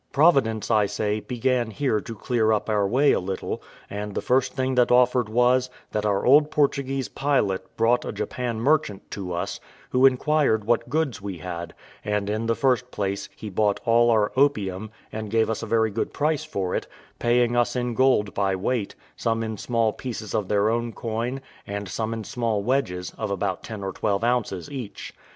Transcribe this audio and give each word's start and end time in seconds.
Providence, 0.11 0.71
I 0.71 0.87
say, 0.87 1.19
began 1.19 1.69
here 1.69 2.01
to 2.01 2.15
clear 2.15 2.51
up 2.51 2.71
our 2.71 2.87
way 2.87 3.11
a 3.11 3.19
little; 3.19 3.61
and 3.87 4.15
the 4.15 4.19
first 4.21 4.53
thing 4.55 4.73
that 4.73 4.91
offered 4.91 5.29
was, 5.29 5.69
that 5.91 6.07
our 6.07 6.25
old 6.25 6.49
Portuguese 6.49 7.07
pilot 7.07 7.77
brought 7.77 8.03
a 8.03 8.11
Japan 8.11 8.59
merchant 8.59 9.11
to 9.11 9.31
us, 9.31 9.59
who 9.91 10.07
inquired 10.07 10.63
what 10.65 10.89
goods 10.89 11.21
we 11.21 11.37
had: 11.37 11.75
and, 12.03 12.31
in 12.31 12.47
the 12.47 12.55
first 12.55 12.89
place, 12.89 13.29
he 13.35 13.47
bought 13.51 13.79
all 13.85 14.09
our 14.09 14.31
opium, 14.35 14.89
and 15.11 15.29
gave 15.29 15.51
us 15.51 15.61
a 15.61 15.67
very 15.67 15.91
good 15.91 16.11
price 16.13 16.43
for 16.43 16.73
it, 16.73 16.87
paying 17.19 17.55
us 17.55 17.75
in 17.75 17.93
gold 17.93 18.33
by 18.33 18.55
weight, 18.55 18.95
some 19.15 19.43
in 19.43 19.55
small 19.55 19.93
pieces 19.93 20.33
of 20.33 20.47
their 20.47 20.67
own 20.71 20.91
coin, 20.93 21.39
and 21.67 21.87
some 21.87 22.11
in 22.11 22.23
small 22.23 22.63
wedges, 22.63 23.13
of 23.19 23.29
about 23.29 23.61
ten 23.61 23.83
or 23.83 23.91
twelves 23.93 24.23
ounces 24.23 24.67
each. 24.71 25.13